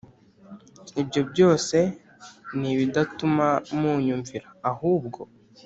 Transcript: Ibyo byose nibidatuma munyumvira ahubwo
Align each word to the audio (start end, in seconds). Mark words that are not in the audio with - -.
Ibyo 1.01 1.21
byose 1.31 1.77
nibidatuma 2.59 3.47
munyumvira 3.79 4.47
ahubwo 4.71 5.19